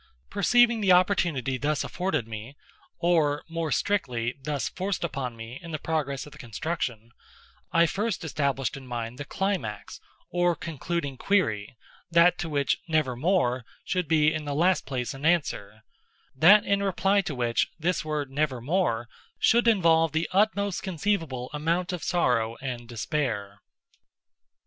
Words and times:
Perceiving 0.31 0.81
the 0.81 0.91
opportunity 0.91 1.59
thus 1.59 1.83
afforded 1.83 2.27
me—or, 2.27 3.43
more 3.47 3.71
strictly, 3.71 4.33
thus 4.41 4.67
forced 4.67 5.03
upon 5.03 5.35
me 5.35 5.59
in 5.61 5.69
the 5.69 5.77
progress 5.77 6.25
of 6.25 6.31
the 6.31 6.39
construction—I 6.39 7.85
first 7.85 8.23
established 8.23 8.75
in 8.75 8.87
mind 8.87 9.19
the 9.19 9.25
climax, 9.25 9.99
or 10.31 10.55
concluding 10.55 11.17
query—that 11.17 12.39
to 12.39 12.49
which 12.49 12.79
"Nevermore" 12.87 13.63
should 13.85 14.07
be 14.07 14.33
in 14.33 14.45
the 14.45 14.55
last 14.55 14.87
place 14.87 15.13
an 15.13 15.23
answer—that 15.23 16.65
in 16.65 16.81
reply 16.81 17.21
to 17.21 17.35
which 17.35 17.67
this 17.77 18.03
word 18.03 18.31
"Nevermore" 18.31 19.07
should 19.37 19.67
involve 19.67 20.13
the 20.13 20.27
utmost 20.31 20.81
conceivable 20.81 21.51
amount 21.53 21.93
of 21.93 22.03
sorrow 22.03 22.57
and 22.59 22.87
despair. 22.89 23.59